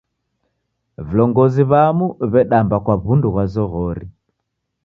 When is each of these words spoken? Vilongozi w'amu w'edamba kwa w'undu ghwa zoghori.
Vilongozi 1.07 1.61
w'amu 1.71 2.07
w'edamba 2.31 2.75
kwa 2.83 2.95
w'undu 3.03 3.27
ghwa 3.33 3.43
zoghori. 3.53 4.07